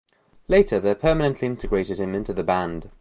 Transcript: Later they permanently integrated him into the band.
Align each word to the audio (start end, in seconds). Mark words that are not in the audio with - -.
Later 0.47 0.79
they 0.79 0.95
permanently 0.95 1.45
integrated 1.47 1.99
him 1.99 2.15
into 2.15 2.33
the 2.33 2.41
band. 2.43 2.89